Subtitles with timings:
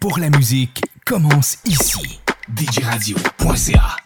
[0.00, 2.20] pour la musique commence ici.
[2.54, 3.96] djradio.ca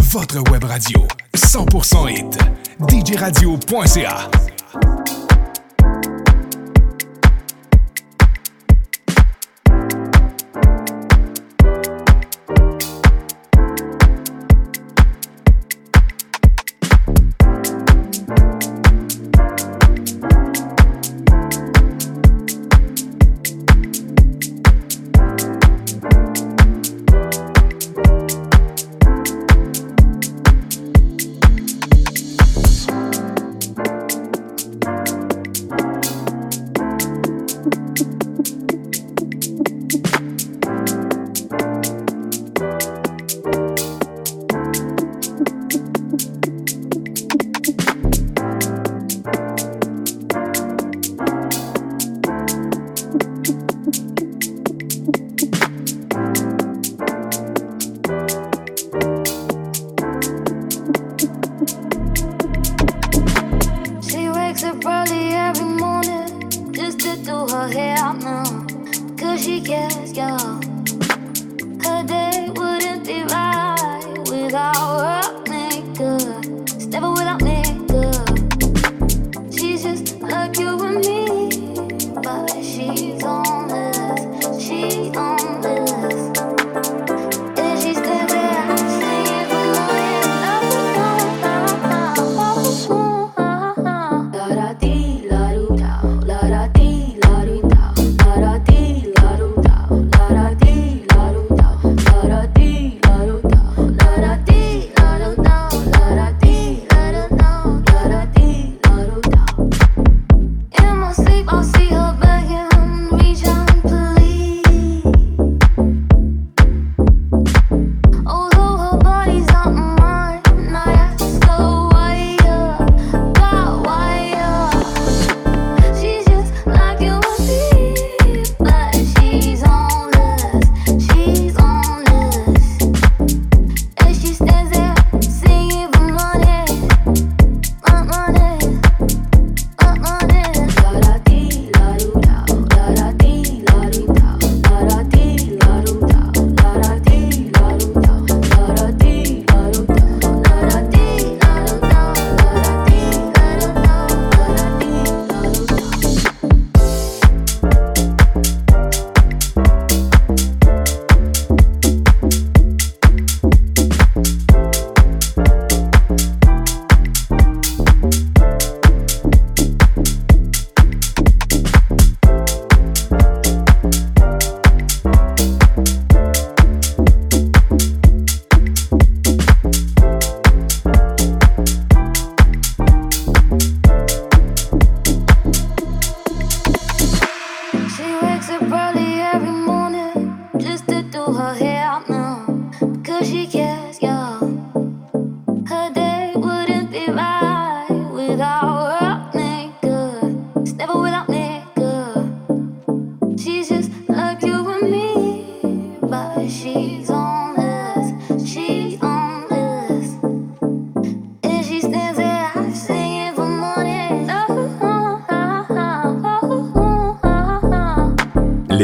[0.00, 1.06] Votre web radio
[1.36, 2.38] 100% hit.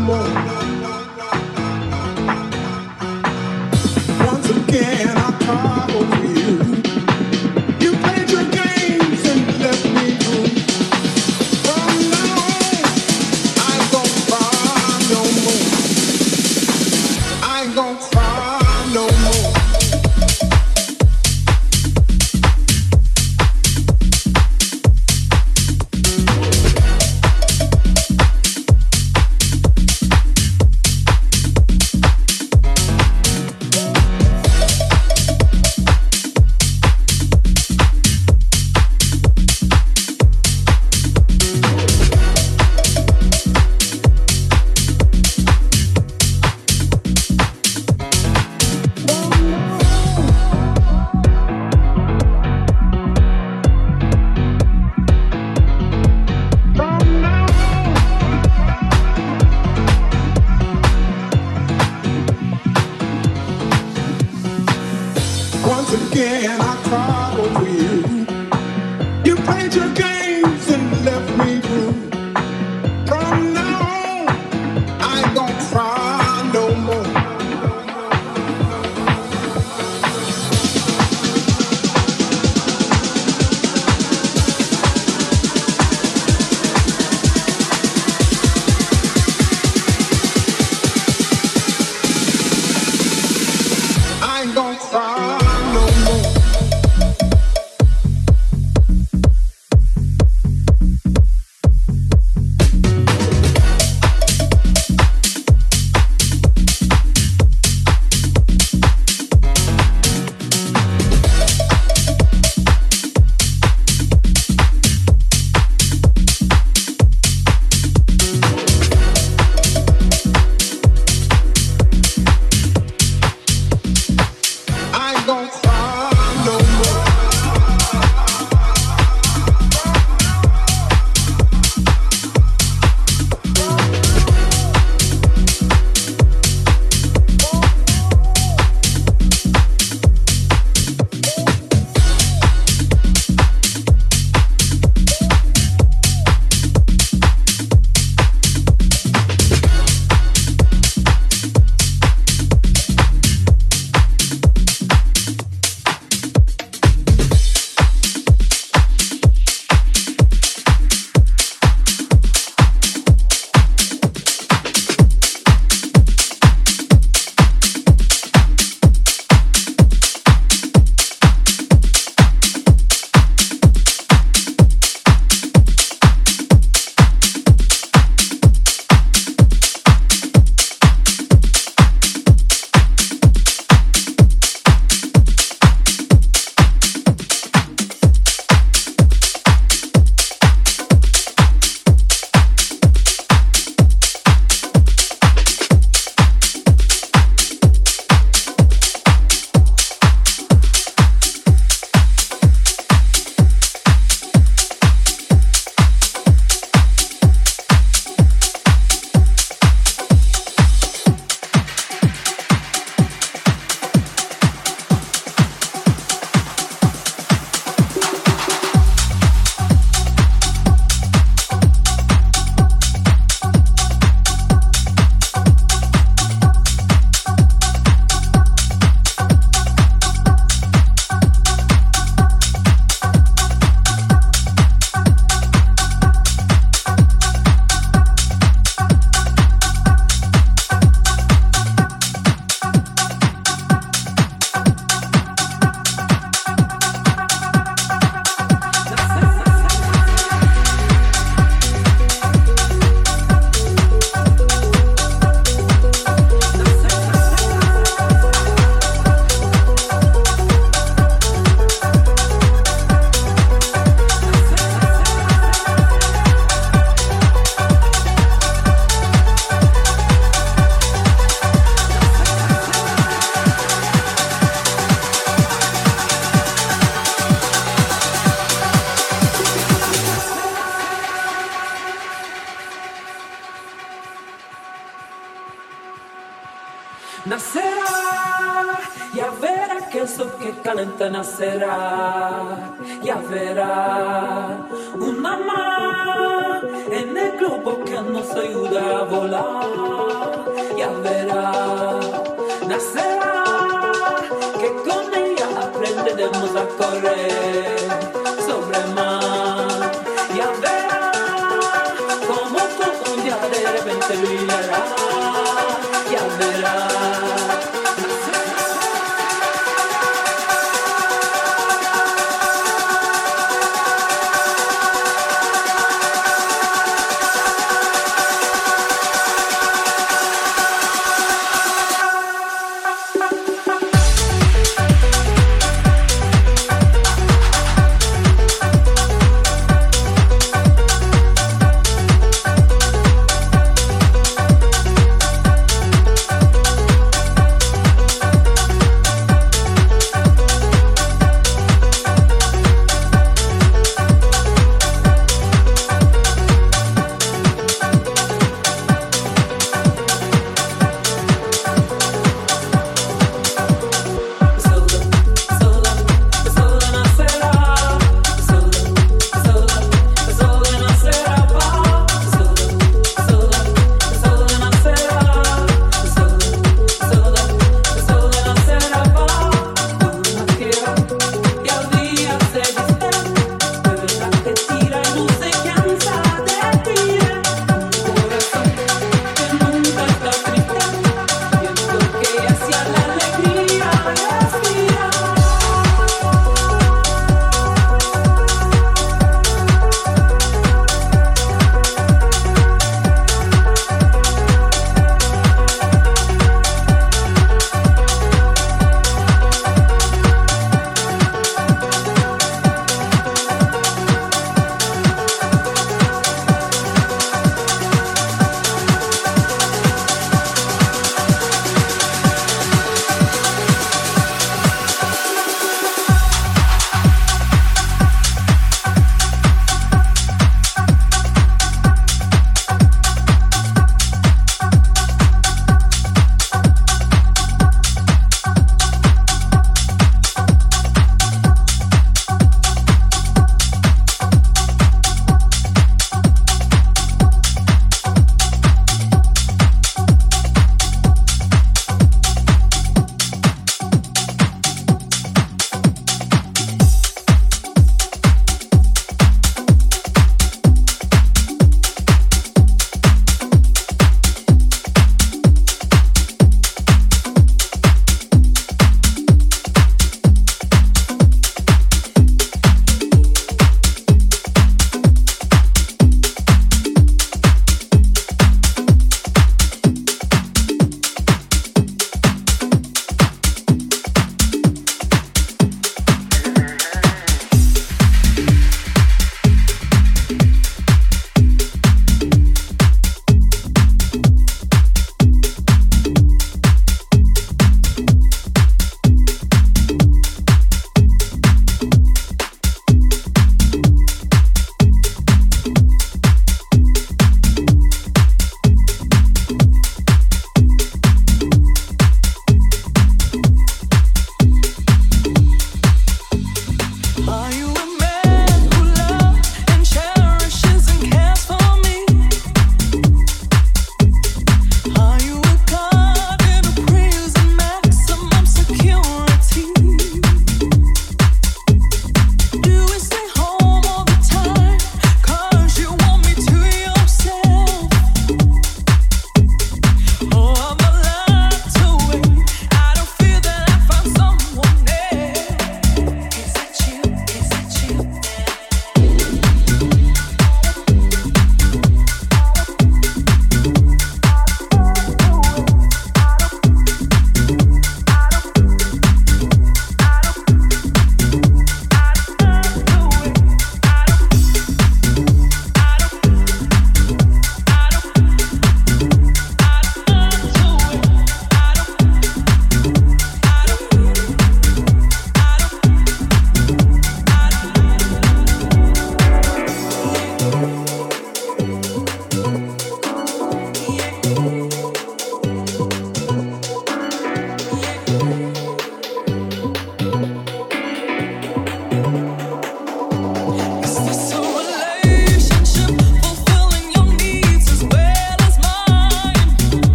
[0.00, 0.79] amor.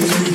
[0.00, 0.29] you.